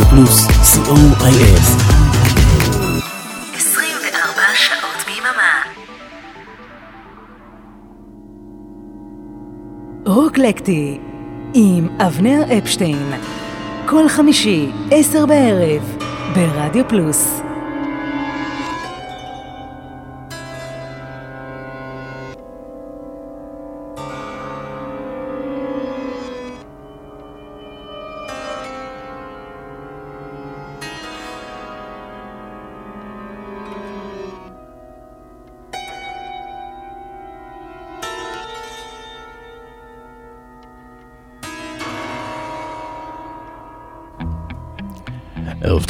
[0.00, 1.60] רדיו פלוס, co.il.
[3.56, 5.62] 24 שעות ביממה.
[10.06, 10.98] רוקלקטי
[11.54, 13.12] עם אבנר אפשטיין.
[13.86, 15.96] כל חמישי, עשר בערב,
[16.34, 17.49] ברדיו פלוס.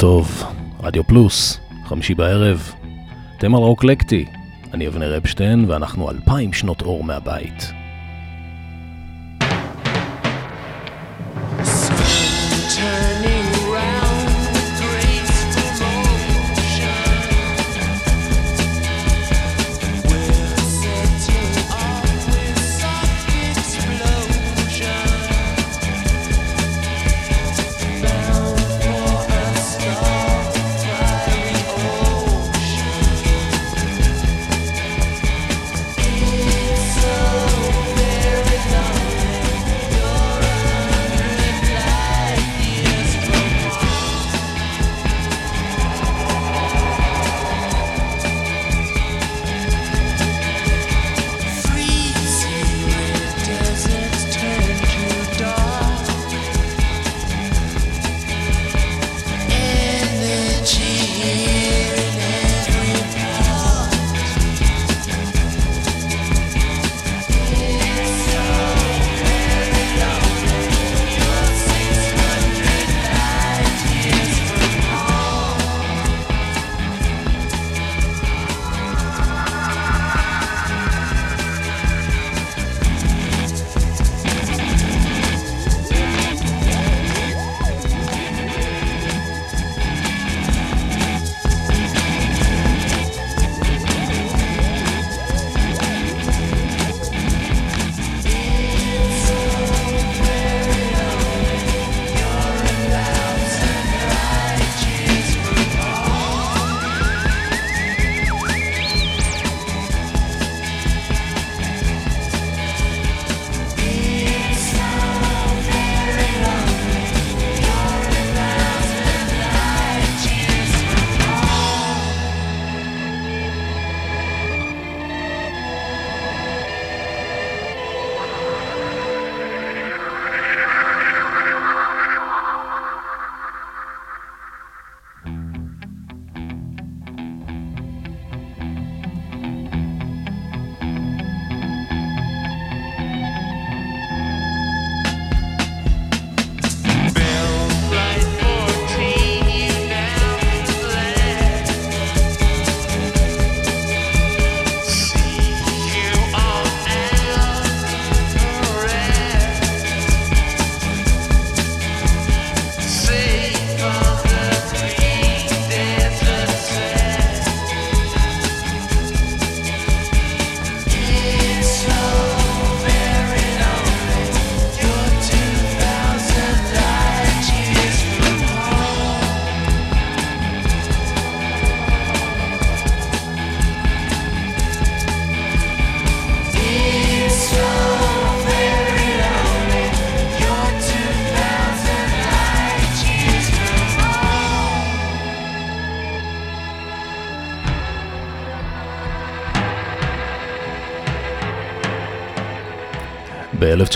[0.01, 0.43] טוב,
[0.83, 2.71] רדיו פלוס, חמישי בערב.
[3.37, 4.25] אתם על רוקלקטי,
[4.73, 7.80] אני אבנר אפשטיין ואנחנו אלפיים שנות אור מהבית.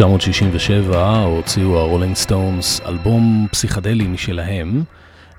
[0.02, 0.96] ב-1967
[1.26, 4.84] הוציאו הרולינג סטונס אלבום פסיכדלי משלהם,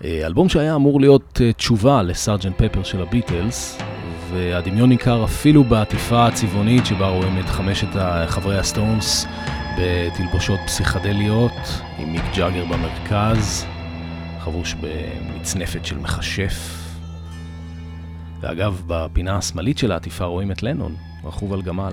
[0.05, 3.79] אה, אלבום שהיה אמור להיות אה, תשובה לסארג'נט פפר של הביטלס,
[4.33, 7.89] והדמיון ניכר אפילו בעטיפה הצבעונית שבה רואים את חמשת
[8.27, 9.27] חברי הסטונס
[9.79, 13.67] בתלבושות פסיכדליות, עם מיק ג'אגר במרכז,
[14.39, 16.83] חבוש במצנפת של מכשף.
[18.41, 20.95] ואגב, בפינה השמאלית של העטיפה רואים את לנון,
[21.25, 21.93] רכוב על גמל.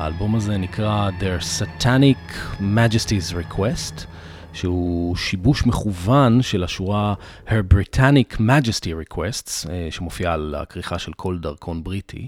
[0.00, 4.04] האלבום הזה נקרא Their Satanic Majesty's Request,
[4.52, 7.14] שהוא שיבוש מכוון של השורה
[7.46, 12.26] Her Britannic Majesty Requests, אה, שמופיעה על הכריכה של כל דרכון בריטי.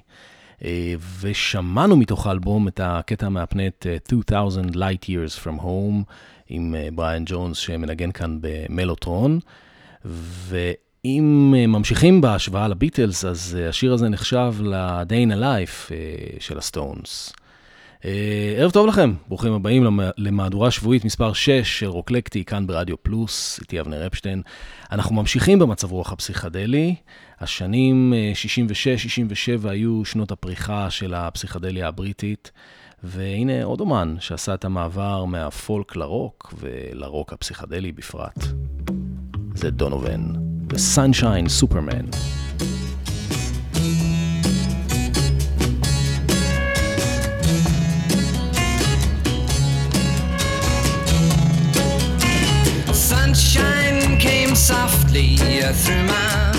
[1.21, 6.13] ושמענו מתוך האלבום את הקטע מהפנט 2000 Light Years From Home
[6.49, 9.39] עם בריאן ג'ונס שמנגן כאן במלוטרון.
[10.05, 15.93] ואם ממשיכים בהשוואה לביטלס, אז השיר הזה נחשב ל-Day in a Life
[16.41, 17.33] של הסטונס.
[18.05, 23.61] אה, ערב טוב לכם, ברוכים הבאים למהדורה שבועית מספר 6 של רוקלקטי, כאן ברדיו פלוס,
[23.61, 24.43] איתי אבנר אפשטיין.
[24.93, 26.95] אנחנו ממשיכים במצב רוח הפסיכדלי.
[27.41, 28.13] השנים
[29.63, 32.51] 66-67 אה, היו שנות הפריחה של הפסיכדליה הבריטית,
[33.03, 38.45] והנה עוד אומן שעשה את המעבר מהפולק לרוק, ולרוק הפסיכדלי בפרט.
[39.55, 40.23] זה דונובן,
[40.73, 42.42] ו-Sunshine Superman.
[55.73, 56.52] Through my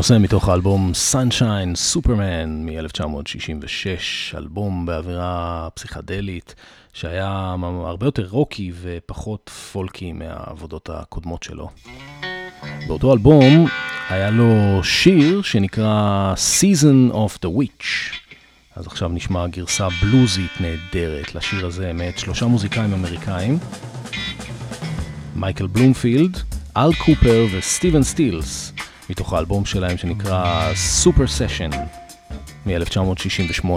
[0.00, 6.54] הנושא מתוך האלבום Sunshine Superman מ-1966, אלבום באווירה פסיכדלית,
[6.92, 7.54] שהיה
[7.84, 11.68] הרבה יותר רוקי ופחות פולקי מהעבודות הקודמות שלו.
[12.86, 13.66] באותו אלבום
[14.08, 18.16] היה לו שיר שנקרא Season of the Witch.
[18.76, 23.58] אז עכשיו נשמע גרסה בלוזית נהדרת לשיר הזה מאת שלושה מוזיקאים אמריקאים,
[25.36, 26.38] מייקל בלומפילד,
[26.76, 28.72] אל קופר וסטיבן סטילס,
[29.10, 31.70] מתוך האלבום שלהם שנקרא סופר סשן
[32.66, 33.70] מ-1968.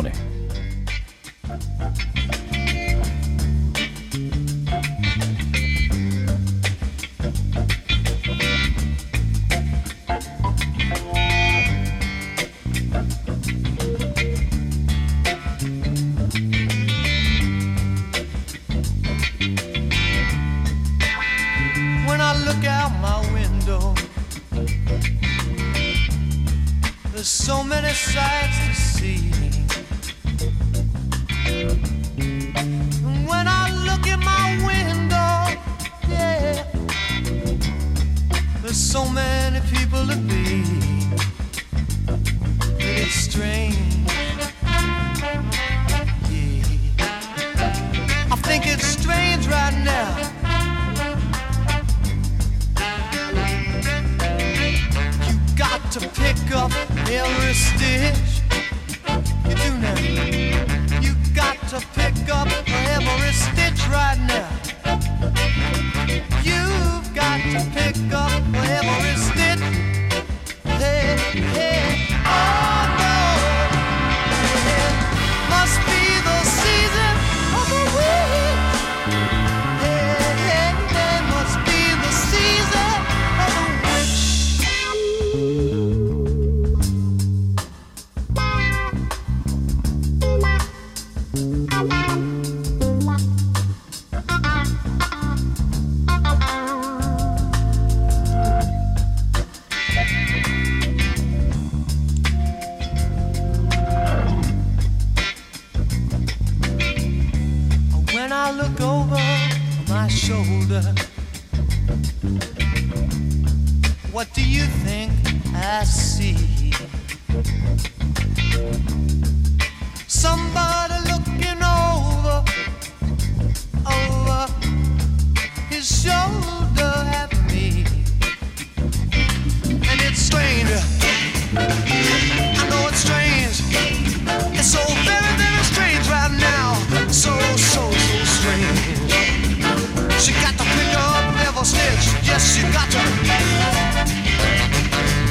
[142.44, 143.00] Yes, you got to,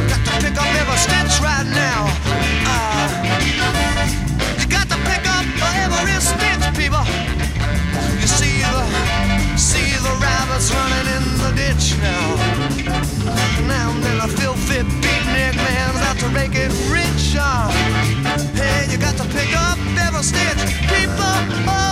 [0.08, 2.08] got to pick up every stitch right now.
[2.64, 3.04] Uh,
[4.56, 5.44] you got to pick up
[5.76, 7.04] every stitch, people.
[8.16, 8.84] You see the,
[9.58, 12.32] see the rabbits running in the ditch now.
[13.68, 17.54] Now then a filthy beatnik man's out to make it richer.
[18.56, 21.36] Hey, you got to pick up every stitch, people.
[21.68, 21.91] Oh,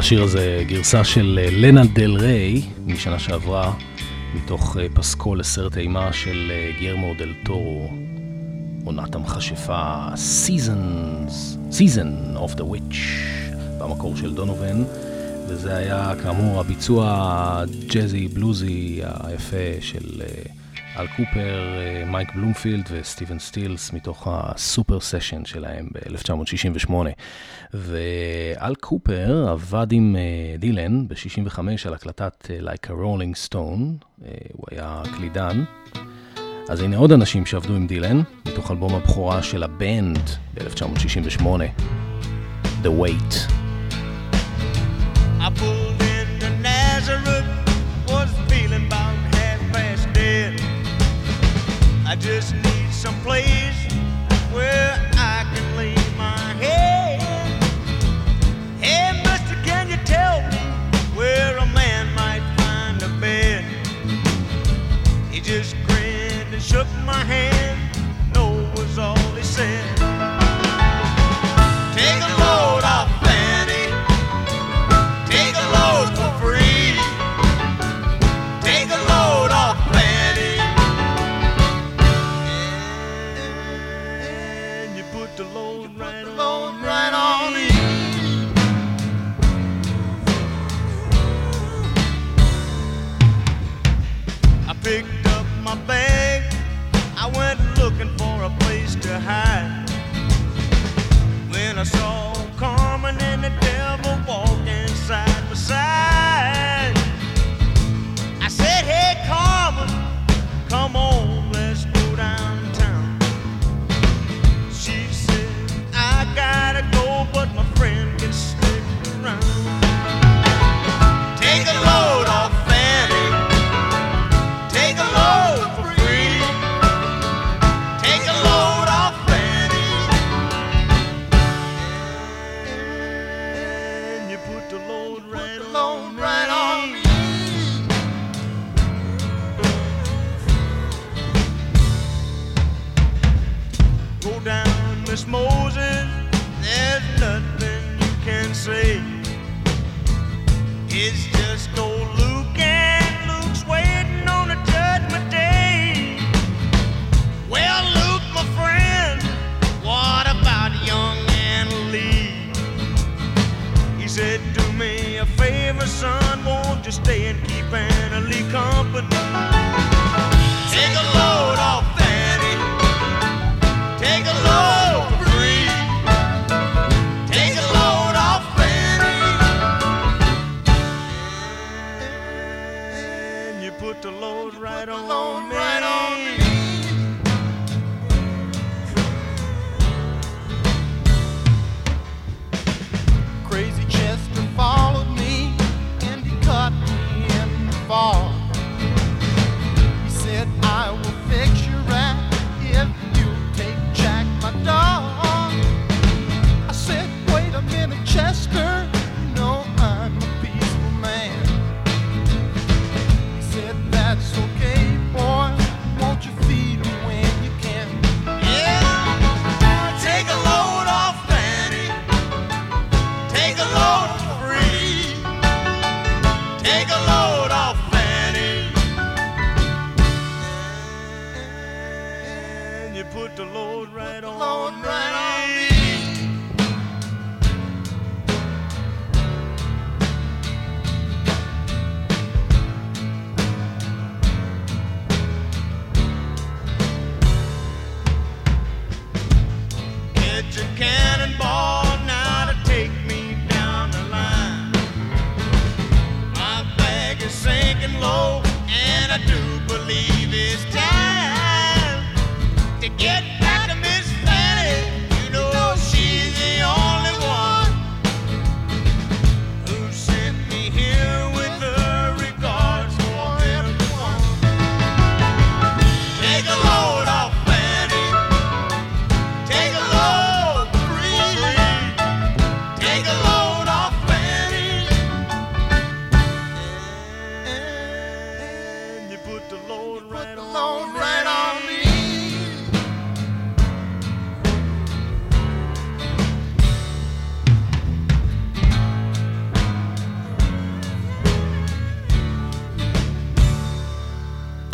[0.00, 3.72] לשיר הזה גרסה של אה, לנה דל ריי משנה שעברה,
[4.34, 7.88] מתוך אה, פסקול לסרט אימה של אה, גיירמו דל טורו,
[8.84, 10.06] עונת המכשפה
[11.70, 12.96] Season of the Witch,
[13.78, 14.82] במקור של דונובן,
[15.48, 20.22] וזה היה כאמור הביצוע הג'אזי בלוזי היפה של...
[21.00, 26.92] אל קופר, אה, מייק בלומפילד וסטיבן סטילס מתוך ה Super Session שלהם ב-1968.
[27.74, 34.04] ואל קופר עבד עם אה, דילן ב-65 על הקלטת אה, Like a Rolling Stone,
[34.52, 35.64] הוא היה קלידן.
[36.68, 41.44] אז הנה עוד אנשים שעבדו עם דילן, מתוך אלבום הבכורה של הבנד ב-1968,
[42.82, 43.69] The Wait.
[52.30, 52.69] just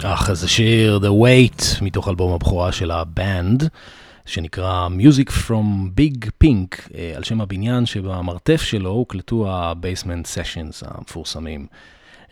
[0.05, 3.69] אך איזה שיר, The Wait, מתוך אלבום הבכורה של הבנד,
[4.27, 11.67] שנקרא Music From Big Pink, אה, על שם הבניין שבמרתף שלו הוקלטו ה-Basement Sessions המפורסמים.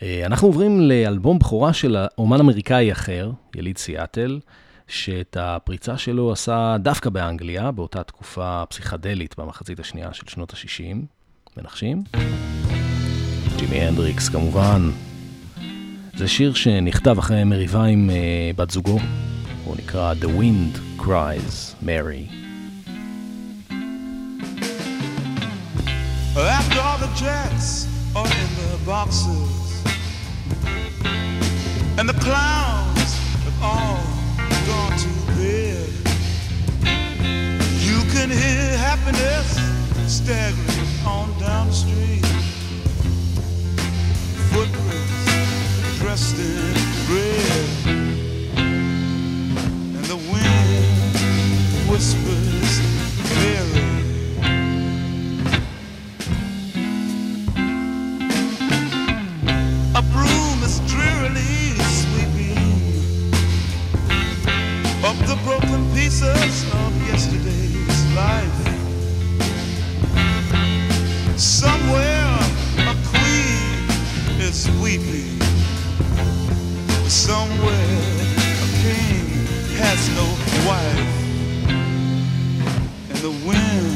[0.01, 4.39] אה, אנחנו עוברים לאלבום בכורה של אומן אמריקאי אחר, יליד סיאטל,
[4.87, 10.95] שאת הפריצה שלו עשה דווקא באנגליה, באותה תקופה פסיכדלית במחצית השנייה של שנות ה-60.
[11.57, 12.03] מנחשים?
[13.57, 14.89] ג'ימי הנדריקס כמובן.
[16.17, 18.99] זה שיר שנכתב אחרי מריבה עם uh, בת זוגו,
[19.63, 22.45] הוא נקרא The Wind Cries Mary.
[26.35, 29.65] After all the jets are in the boxes
[31.97, 33.11] And the clowns
[33.45, 34.03] have all
[34.69, 35.89] gone to bed
[37.87, 39.49] You can hear happiness
[40.17, 42.25] staggering on down the street
[44.51, 45.14] Footprints
[46.05, 46.73] dressed in
[47.09, 47.69] red.
[48.57, 52.73] And the wind whispers
[53.31, 53.89] clearly.
[59.95, 62.69] A broom is drearily sweeping
[65.03, 68.61] up the broken pieces of yesterday's life.
[71.35, 72.37] Somewhere
[72.77, 73.89] a queen
[74.39, 75.44] is weeping
[77.09, 78.01] somewhere.
[78.63, 79.25] A king
[79.77, 80.25] has no
[80.67, 81.13] wife.
[83.09, 83.94] And the wind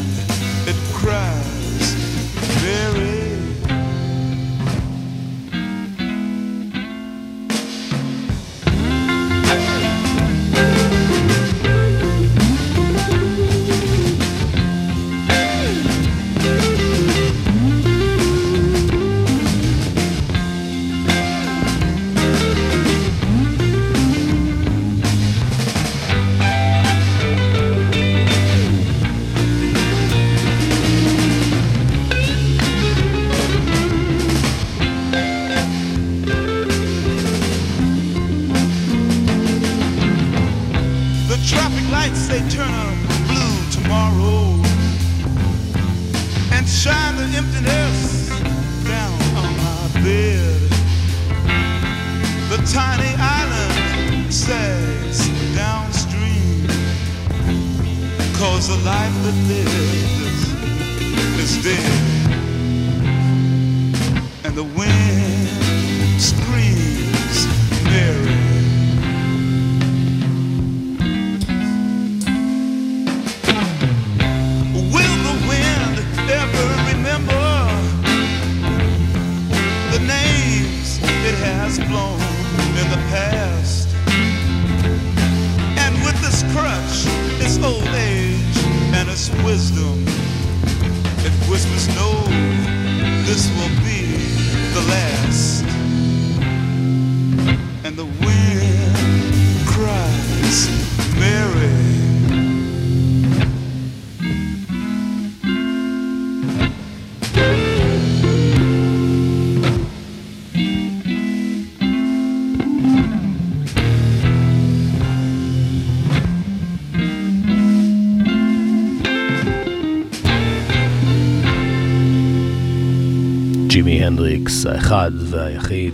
[124.10, 125.94] הנדריקס, האחד והיחיד,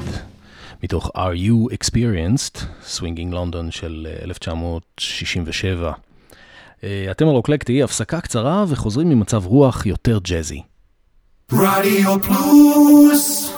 [0.83, 5.91] מתוך Are You Experienced, Swinging London של אה, 1967.
[6.83, 10.61] אה, אתם על אקלקטי, הפסקה קצרה וחוזרים ממצב רוח יותר ג'אזי.
[11.51, 13.57] רדיו פלוס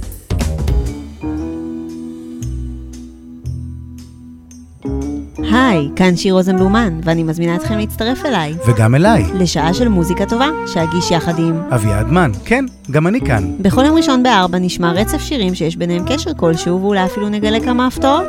[5.43, 8.53] היי, כאן שיר רוזנבלומן, ואני מזמינה אתכם להצטרף אליי.
[8.67, 11.61] וגם אליי, לשעה של מוזיקה טובה, שאגיש יחד עם...
[11.69, 13.51] אביעד מן, כן, גם אני כאן.
[13.59, 17.87] בכל יום ראשון בארבע נשמע רצף שירים שיש ביניהם קשר כלשהו, ואולי אפילו נגלה כמה
[17.87, 18.27] הפתעות.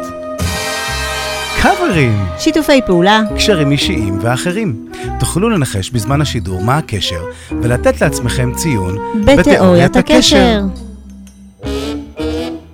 [1.63, 2.25] קאברים!
[2.39, 4.89] שיתופי פעולה, קשרים אישיים ואחרים.
[5.21, 7.25] תוכלו לנחש בזמן השידור מה הקשר,
[7.63, 10.63] ולתת לעצמכם ציון בתיאוריית הקשר.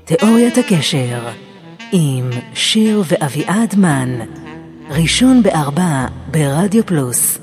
[0.05, 1.18] תיאוריית הקשר
[1.92, 4.18] עם שיר ואביעד מן.
[4.90, 7.38] ראשון בארבע ברדיו פלוס.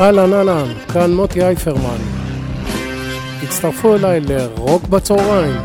[0.00, 2.00] אהלן אהלן, כאן מוטי אייפרמן.
[3.42, 5.60] הצטרפו אליי לרוק בצהריים,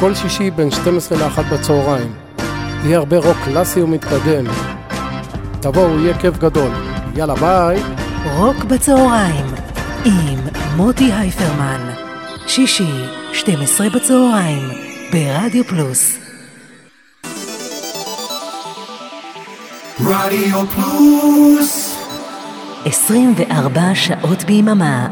[0.00, 2.12] כל שישי בין 12 ל-1 בצהריים.
[2.84, 4.44] יהיה הרבה רוק קלאסי ומתקדם.
[5.60, 6.70] תבואו, יהיה כיף גדול.
[7.16, 7.82] יאללה ביי.
[8.36, 9.46] רוק בצהריים
[10.04, 10.38] עם
[10.76, 11.94] מוטי הייפרמן.
[12.46, 12.92] שישי,
[13.32, 14.68] 12 בצהריים,
[15.12, 16.18] ברדיו פלוס.
[20.00, 21.96] רדיו פלוס
[22.84, 25.08] 24 שעות ביממה.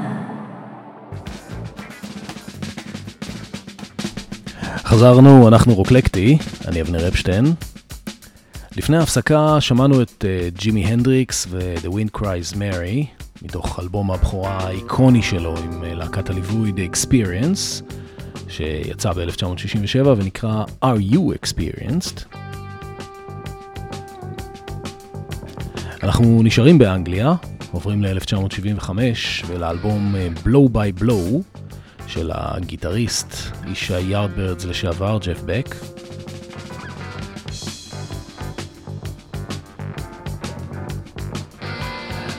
[4.85, 7.45] חזרנו, אנחנו רוקלקטי, אני אבנר אפשטיין.
[8.77, 15.23] לפני ההפסקה שמענו את uh, ג'ימי הנדריקס ו-The Wind Cries Mary, מתוך אלבום הבכורה האיקוני
[15.23, 17.85] שלו עם uh, להקת הליווי The Experience,
[18.49, 22.37] שיצא ב-1967 ונקרא Are You Experienced?
[26.03, 27.35] אנחנו נשארים באנגליה,
[27.73, 28.91] עוברים ל-1975
[29.47, 31.59] ולאלבום אה, Blow by Blow
[32.07, 33.35] של הגיטריסט,
[33.67, 35.75] איש היארדברדס לשעבר, ג'ף בק.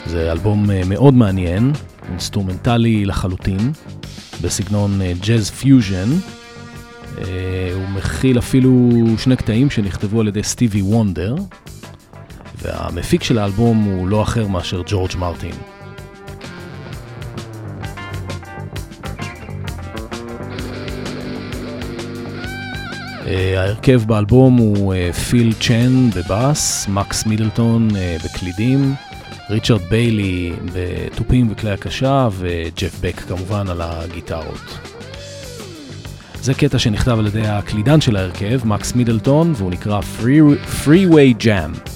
[0.10, 1.72] זה אלבום אה, מאוד מעניין,
[2.12, 3.72] אינסטרומנטלי לחלוטין,
[4.42, 6.10] בסגנון ג'אז פיוז'ן.
[7.74, 11.36] הוא מכיל אפילו שני קטעים שנכתבו על ידי סטיבי וונדר,
[12.62, 15.56] והמפיק של האלבום הוא לא אחר מאשר ג'ורג' מרטין.
[23.30, 28.94] אה, ההרכב באלבום הוא אה, פיל צ'ן בבאס, מקס מידלטון אה, בקלידים,
[29.50, 34.78] ריצ'רד ביילי בתופים וכלי הקשה וג'ף בק כמובן על הגיטרות.
[36.42, 41.89] זה קטע שנכתב על ידי הקלידן של ההרכב, מקס מידלטון, והוא נקרא Free- Freeway Jam.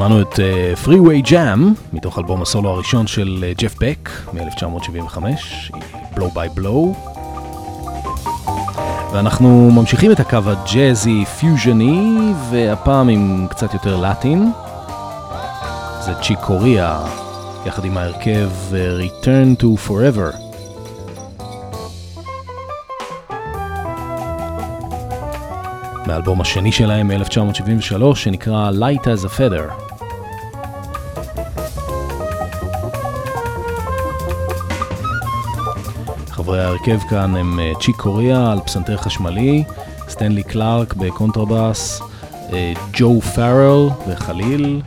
[0.00, 1.60] שמענו את uh, Freeway Jam,
[1.92, 5.16] מתוך אלבום הסולו הראשון של uh, ג'ף בק מ-1975,
[6.14, 7.10] Blow by Blow.
[9.12, 14.52] ואנחנו ממשיכים את הקו הג'אזי פיוז'ני, והפעם עם קצת יותר לטין.
[16.04, 17.06] זה צ'יק קוריאה,
[17.66, 18.50] יחד עם ההרכב
[19.00, 20.36] Return to Forever.
[26.06, 29.89] מהאלבום השני שלהם מ-1973 שנקרא Light as a Feather.
[36.80, 39.64] חברי ההרכב כאן הם אה, צ'יק קוריאה על פסנתר חשמלי,
[40.08, 42.02] סטנלי קלארק בקונטרבאס,
[42.52, 44.82] אה, ג'ו פארל בחליל,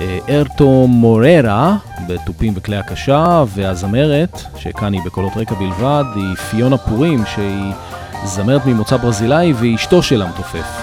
[0.00, 1.76] אה, איירטו מוריירה
[2.08, 7.72] בתופים וכלי הקשה, והזמרת, שכאן היא בקולות רקע בלבד, היא פלורה פורים, שהיא
[8.24, 10.82] זמרת ממוצא ברזילאי והיא אשתו של המתופף.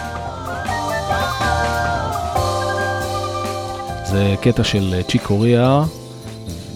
[4.06, 5.84] זה קטע של צ'יק קוריאה,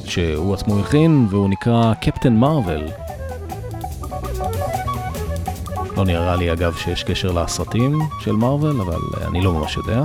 [0.05, 3.02] שהוא עצמו הכין, והוא נקרא קפטן מרוויל.
[5.97, 10.01] לא נראה לי אגב שיש קשר לסרטים של מארוול, אבל אני לא ממש יודע.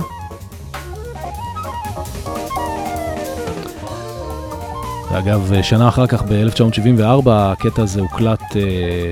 [5.11, 8.55] ואגב, שנה אחר כך, ב-1974, הקטע הזה הוקלט uh,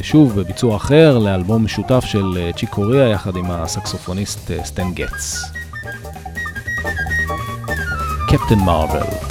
[0.01, 5.51] שוב בביצוע אחר לאלבום משותף של צ'יק קוריאה יחד עם הסקסופוניסט סטן גטס.
[8.27, 9.26] קפטן מרוויל.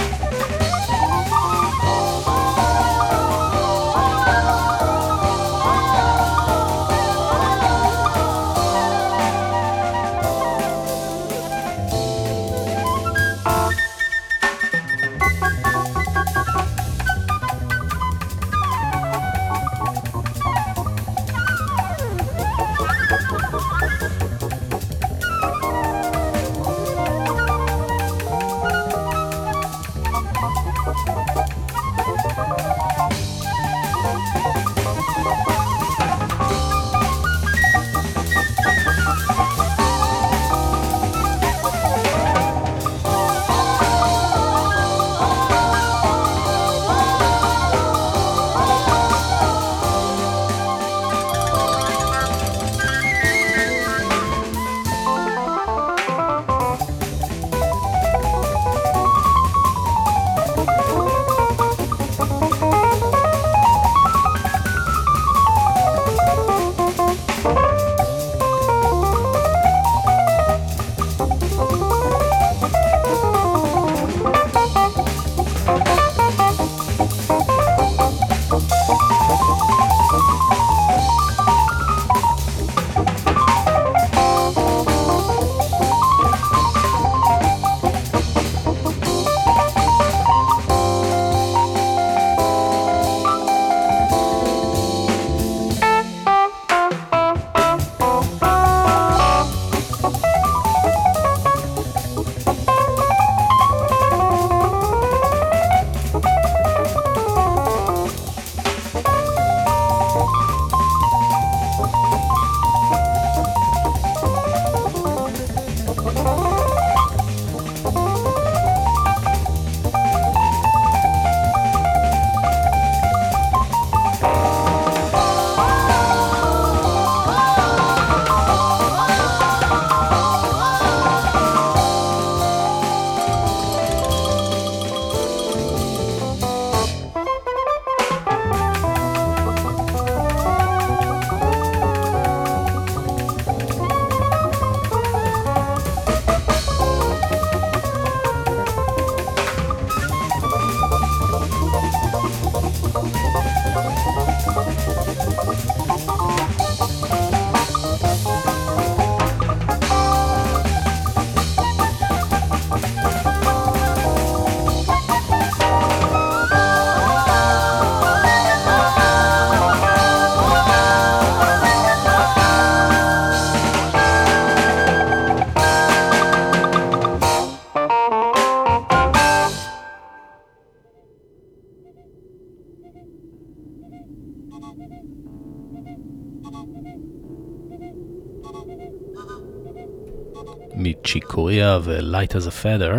[191.07, 192.95] צ'יקוריה ו-Light as a Feather.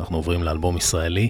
[0.00, 1.28] אנחנו עוברים לאלבום ישראלי,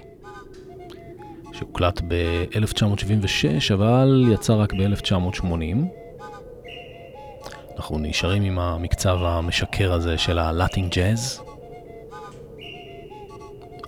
[1.53, 5.45] שהוקלט ב-1976, אבל יצא רק ב-1980.
[7.77, 11.43] אנחנו נשארים עם המקצב המשקר הזה של הלאטינג ג'אז.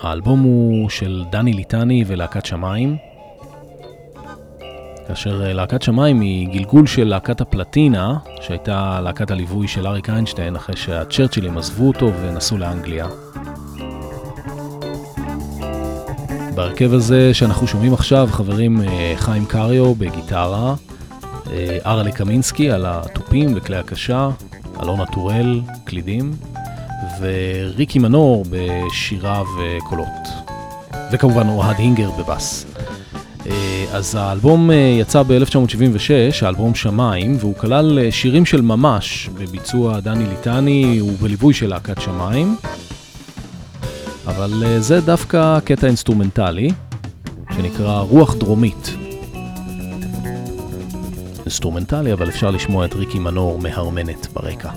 [0.01, 2.97] האלבום הוא של דני ליטני ולהקת שמיים,
[5.09, 10.57] כאשר אה, להקת שמיים היא גלגול של להקת הפלטינה, שהייתה להקת הליווי של אריק איינשטיין
[10.57, 13.07] אחרי שהצ'רצ'ילים עזבו אותו ונסעו לאנגליה.
[16.55, 20.75] בהרכב הזה שאנחנו שומעים עכשיו חברים אה, חיים קריו בגיטרה,
[21.51, 24.29] אה, ארלה קמינסקי על התופים וכלי הקשה,
[24.83, 26.33] אלונה טורל, קלידים,
[27.21, 30.29] וריקי מנור בשירה וקולות.
[31.13, 32.74] וכמובן אוהד הינגר בבאס.
[33.51, 34.71] אה, אז האלבום
[35.01, 36.11] יצא ב-1976,
[36.43, 42.57] האלבום שמיים, והוא כלל שירים של ממש בביצוע דני ליטני ובליווי של להקת שמיים.
[44.27, 46.71] אבל זה דווקא קטע אינסטרומנטלי,
[47.57, 48.95] שנקרא רוח דרומית.
[51.41, 54.71] אינסטרומנטלי, אבל אפשר לשמוע את ריקי מנור מהמהמת ברקע.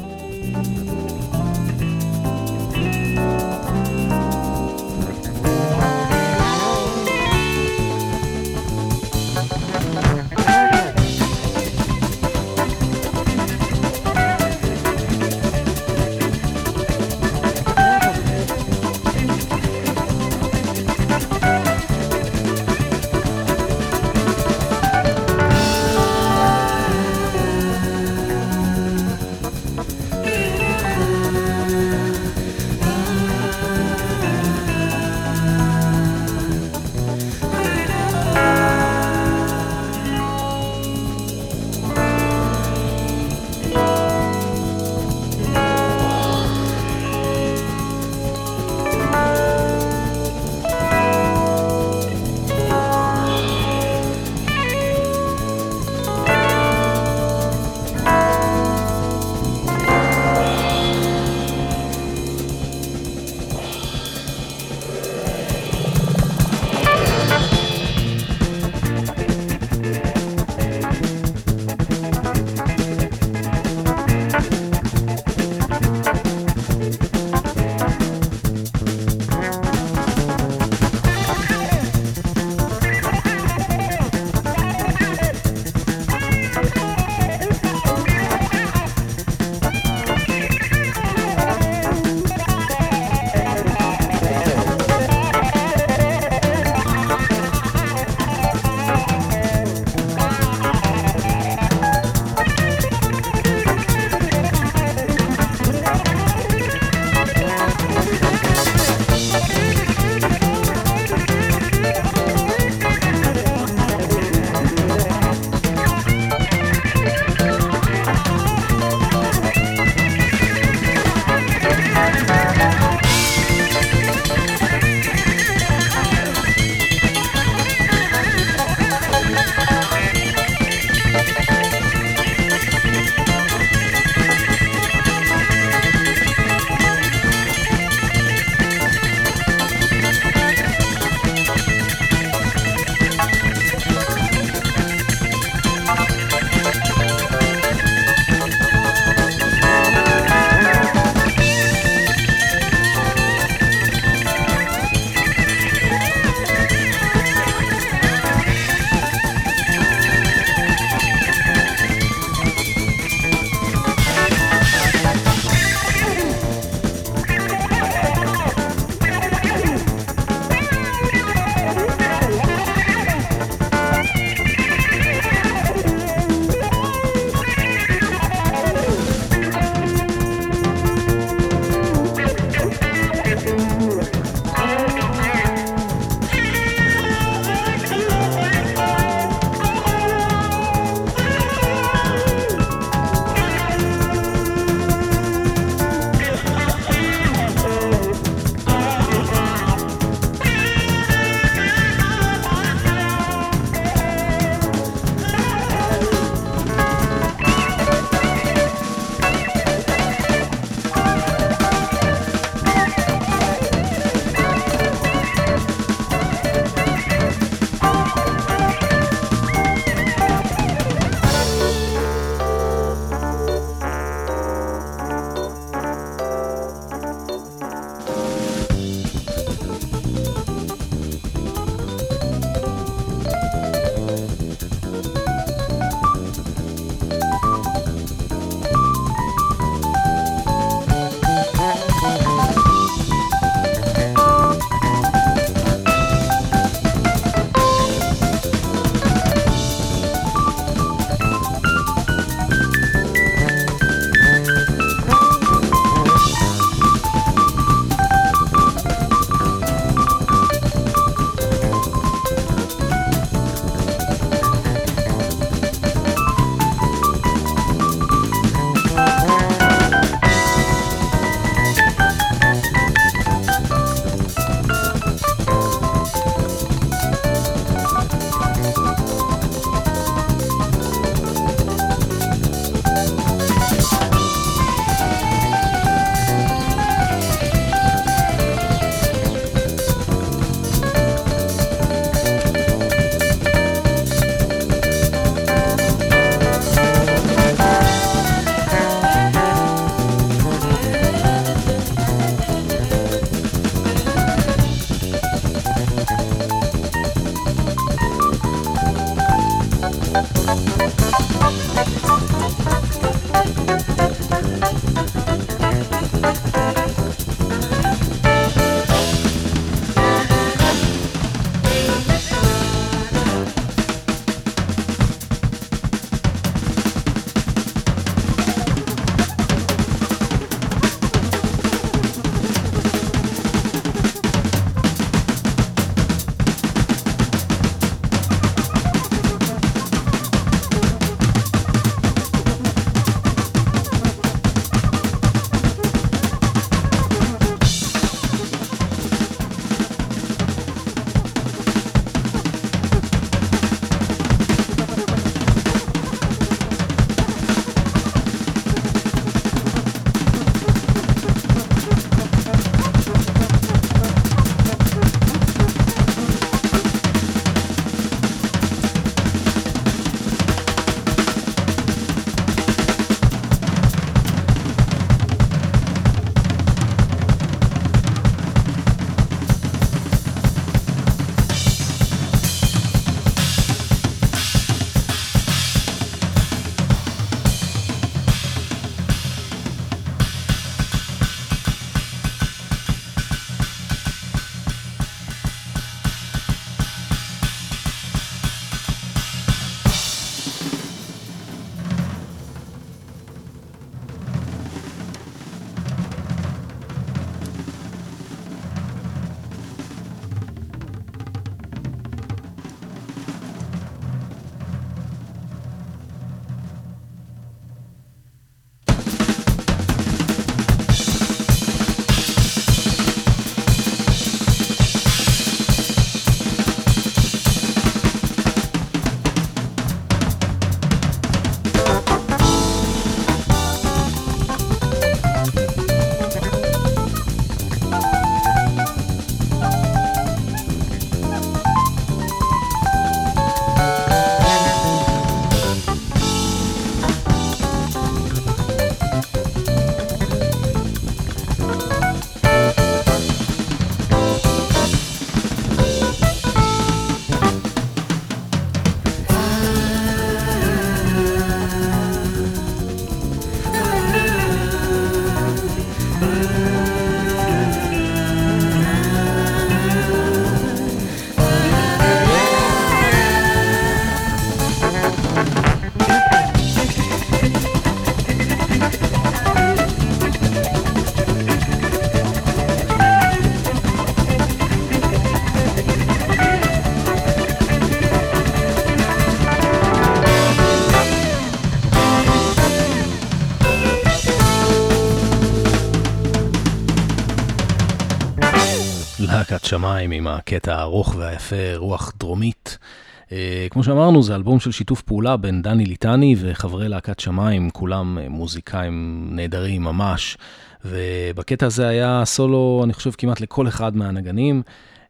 [499.67, 502.77] שמיים עם הקטע הארוך והיפה, רוח דרומית.
[503.25, 503.29] Uh,
[503.69, 508.29] כמו שאמרנו, זה אלבום של שיתוף פעולה בין דני ליטני וחברי להקת שמיים, כולם uh,
[508.29, 510.37] מוזיקאים נהדרים ממש.
[510.85, 514.61] ובקטע הזה היה סולו, אני חושב, כמעט לכל אחד מהנגנים.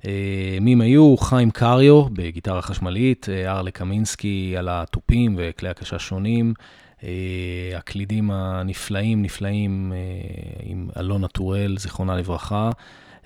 [0.01, 0.05] Uh,
[0.61, 1.17] מי הם היו?
[1.17, 6.53] חיים קריו בגיטרה חשמלית, ארלה קמינסקי על התופים וכלי הקשה שונים.
[7.77, 9.93] הקלידים הנפלאים, נפלאים,
[10.63, 12.69] עם אלונה טורל, זיכרונה לברכה.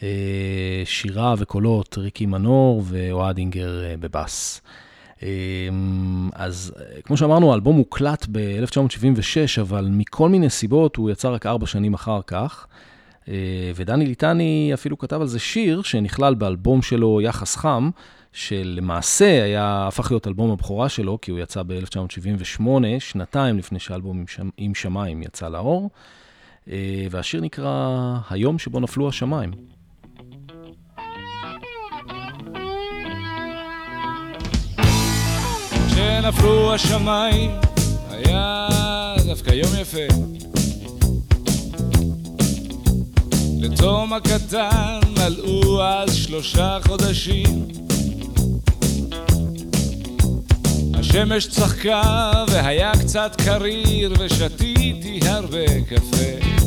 [0.03, 4.61] אה, שירה וקולות, ריקי מנור ואוהד אינגר אה, בבאס.
[5.23, 5.27] אה,
[6.33, 6.73] אז
[7.03, 12.19] כמו שאמרנו, האלבום הוקלט ב-1976, אבל מכל מיני סיבות הוא יצא רק ארבע שנים אחר
[12.27, 12.67] כך.
[13.75, 17.89] ודני ליטני אפילו כתב על זה שיר שנכלל באלבום שלו יחס חם,
[18.33, 22.63] שלמעשה היה, הפך להיות אלבום הבכורה שלו, כי הוא יצא ב-1978,
[22.99, 25.89] שנתיים לפני שהאלבום עם, שמ, עם שמיים יצא לאור.
[27.11, 29.51] והשיר נקרא היום שבו נפלו השמיים.
[36.01, 37.51] כשנפלו השמיים.
[38.09, 38.67] היה
[39.25, 40.13] דווקא יום יפה.
[43.59, 47.67] לתום הקטן מלאו אז שלושה חודשים.
[50.93, 56.57] השמש צחקה והיה קצת קריר ושתיתי הרבה קפה.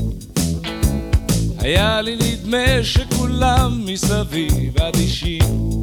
[1.59, 5.75] היה לי נדמה שכולם מסביב אדישים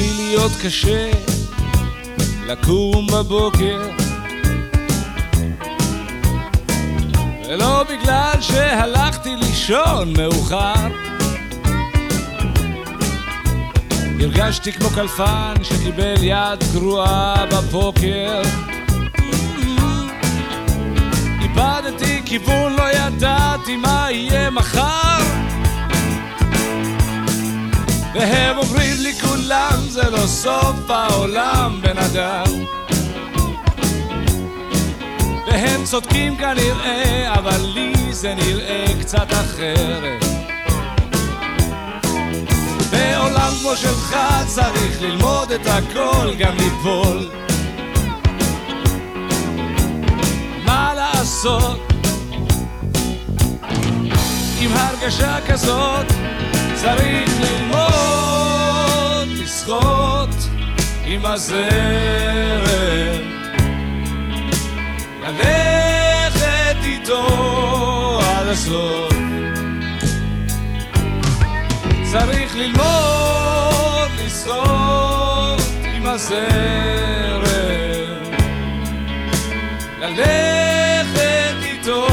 [0.00, 1.10] להיות קשה
[2.46, 3.82] לקום בבוקר.
[7.48, 10.88] ולא בגלל שהלכתי לישון מאוחר.
[14.20, 18.42] הרגשתי כמו קלפן שקיבל יד גרועה בפוקר.
[21.42, 25.43] איבדתי כיוון, לא ידעתי מה יהיה מחר
[28.14, 32.64] והם אומרים לי כולם זה לא סוף העולם בן אדם
[35.46, 40.24] והם צודקים כנראה אבל לי זה נראה קצת אחרת
[42.90, 47.30] בעולם כמו שלך צריך ללמוד את הכל גם ליפול
[50.64, 51.92] מה לעשות
[54.60, 56.33] עם הרגשה כזאת
[56.84, 60.28] צריך ללמוד לשחות
[61.04, 61.64] עם הזרם.
[65.22, 69.12] ללכת איתו עד הסוף.
[72.12, 76.44] צריך ללמוד לשחות עם הזרם.
[80.00, 82.06] ללכת איתו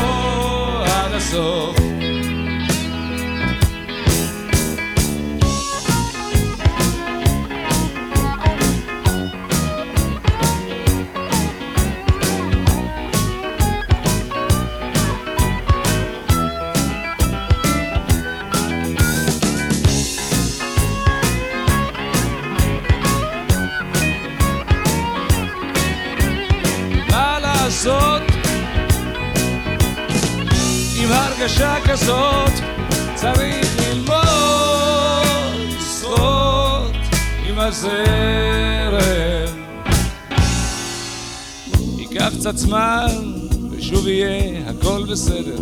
[0.86, 1.81] עד הסוף
[31.42, 32.52] הרגשה כזאת
[33.16, 34.18] צריך ללמוד
[35.68, 36.92] לשחות
[37.50, 37.92] עם הזרם.
[41.98, 43.08] ייקח קצת זמן
[43.72, 45.58] ושוב יהיה הכל בסדר.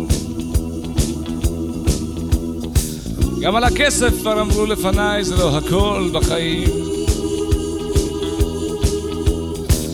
[3.40, 6.68] גם על הכסף כבר אמרו לפניי זה לא הכל בחיים.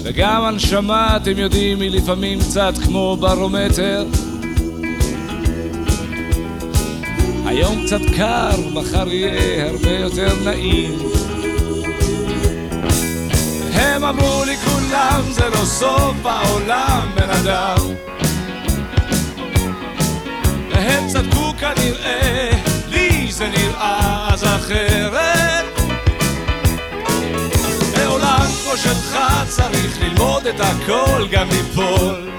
[0.03, 4.05] וגם הנשמה, אתם יודעים, היא לפעמים קצת כמו ברומטר.
[7.57, 10.99] היום קצת קר, מחר יהיה הרבה יותר נעים.
[13.73, 17.77] הם אמרו לי כולם, זה לא סוף העולם, בן אדם.
[20.71, 22.51] והם צדקו כנראה,
[22.89, 25.65] לי זה נראה אז אחרת.
[27.97, 32.36] בעולם כמו שלך צריך ללמוד את הכל, גם ליפול.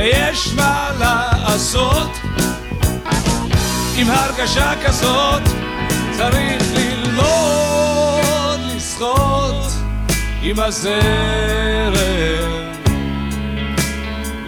[0.00, 2.10] ויש מה לעשות.
[3.96, 5.42] עם הרגשה כזאת,
[6.12, 9.72] צריך ללמוד לשחות
[10.42, 10.92] עם הזרם,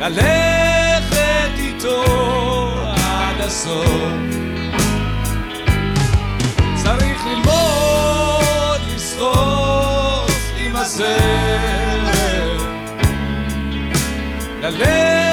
[0.01, 2.05] ללכת איתו
[2.97, 4.13] עד הסוף.
[6.83, 11.13] צריך ללמוד לשחות עם הזרם,
[14.63, 15.32] ללכת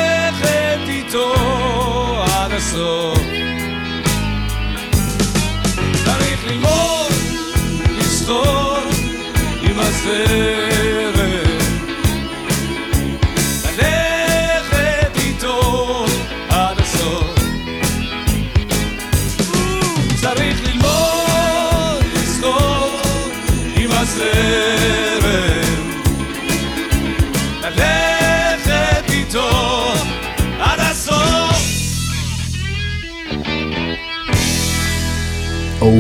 [1.10, 1.34] איתו
[2.53, 3.20] הסוף.
[6.05, 7.12] צריך ללמוד,
[7.97, 8.84] לשחות
[9.62, 9.80] עם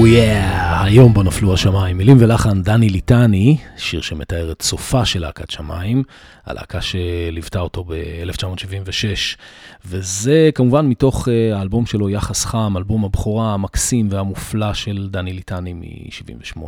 [0.09, 1.97] yeah, היום בו נפלו השמיים.
[1.97, 6.03] מילים ולחן דני ליטני, שיר שמתאר את סופה של להקת שמיים,
[6.45, 9.37] הלהקה שליוותה אותו ב-1976.
[9.85, 15.73] וזה כמובן מתוך uh, האלבום שלו יחס חם, אלבום הבכורה המקסים והמופלא של דני ליטני
[15.73, 16.61] מ-78.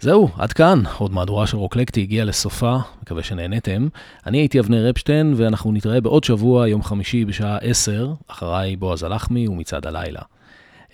[0.00, 3.88] זהו, עד כאן, עוד מהדורה של רוקלקטי הגיעה לסופה, מקווה שנהנתם.
[4.26, 9.48] אני הייתי אבנר אפשטיין, ואנחנו נתראה בעוד שבוע, יום חמישי בשעה 10, אחריי בועז הלחמי
[9.48, 10.20] ומצעד הלילה.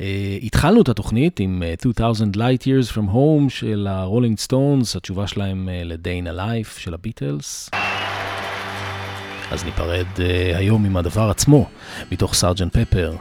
[0.03, 5.26] אה, התחלנו את התוכנית עם אה, 2000 Light Years From Home של הרולינג סטונס, התשובה
[5.26, 7.70] שלהם אה, a Life של הביטלס.
[9.50, 11.68] אז ניפרד אה, היום עם הדבר עצמו,
[12.12, 13.16] מתוך סארג'נט פפר,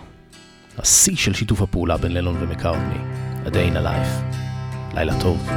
[0.77, 2.97] השיא של שיתוף הפעולה בין לנון ומקארטני,
[3.45, 3.49] a
[3.83, 4.35] Life.
[4.93, 5.49] לילה טוב.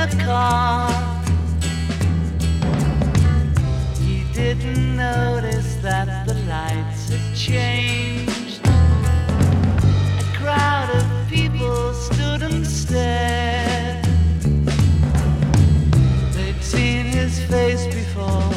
[0.00, 0.90] A car.
[4.00, 8.60] He didn't notice that the lights had changed.
[10.24, 14.02] A crowd of people stood and stared.
[16.34, 18.50] They'd seen his face before.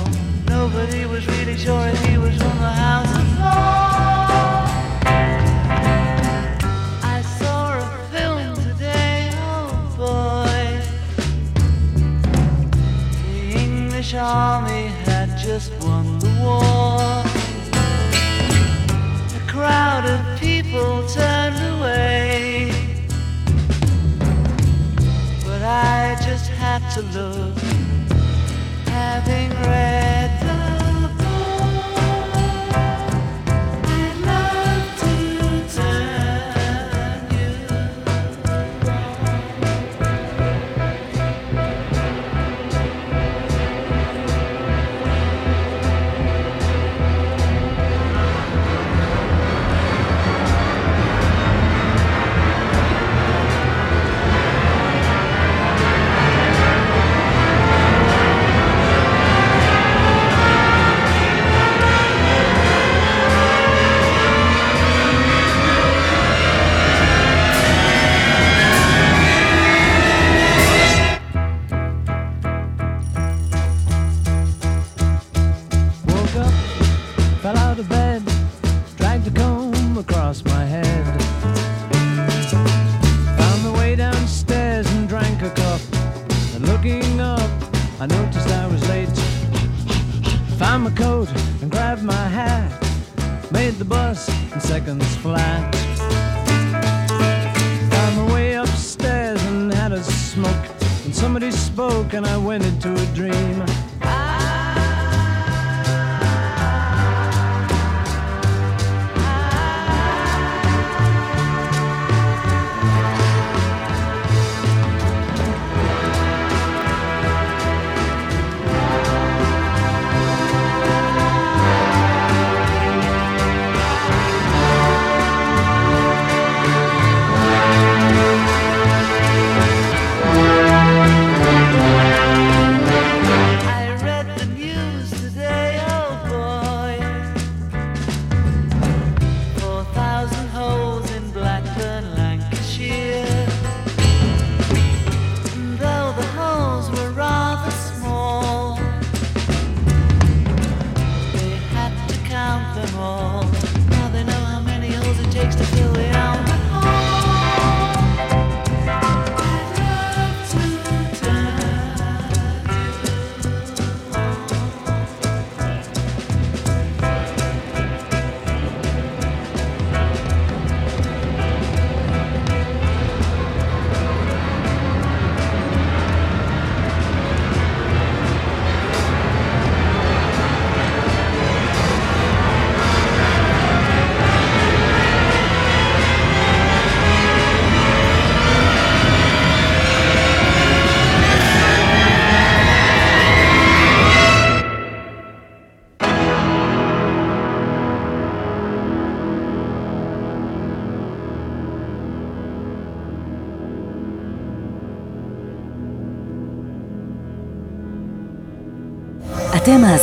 [0.47, 2.62] Nobody was really sure he was from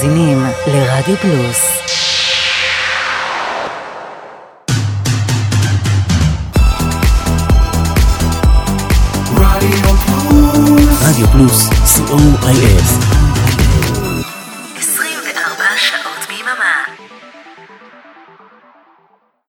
[0.03, 1.81] מאזינים לרדיו פלוס.
[11.03, 13.20] רדיו פלוס, co.il